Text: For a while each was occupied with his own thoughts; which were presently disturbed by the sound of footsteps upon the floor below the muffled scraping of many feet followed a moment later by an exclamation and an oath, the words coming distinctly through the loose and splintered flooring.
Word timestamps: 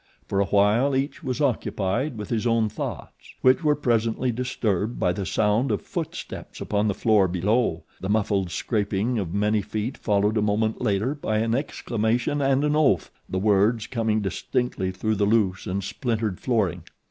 For 0.25 0.39
a 0.39 0.45
while 0.45 0.95
each 0.95 1.23
was 1.23 1.41
occupied 1.41 2.17
with 2.17 2.29
his 2.31 2.47
own 2.47 2.69
thoughts; 2.69 3.35
which 3.41 3.63
were 3.63 3.75
presently 3.75 4.31
disturbed 4.31 4.99
by 4.99 5.13
the 5.13 5.27
sound 5.27 5.71
of 5.71 5.83
footsteps 5.83 6.59
upon 6.59 6.87
the 6.87 6.95
floor 6.95 7.27
below 7.27 7.83
the 7.99 8.09
muffled 8.09 8.49
scraping 8.49 9.19
of 9.19 9.31
many 9.35 9.61
feet 9.61 9.99
followed 9.99 10.37
a 10.37 10.41
moment 10.41 10.81
later 10.81 11.13
by 11.13 11.37
an 11.37 11.53
exclamation 11.53 12.41
and 12.41 12.63
an 12.63 12.75
oath, 12.75 13.11
the 13.29 13.37
words 13.37 13.85
coming 13.85 14.21
distinctly 14.21 14.89
through 14.91 15.17
the 15.17 15.25
loose 15.25 15.67
and 15.67 15.83
splintered 15.83 16.39
flooring. 16.39 16.81